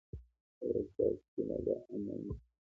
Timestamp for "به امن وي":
1.65-2.33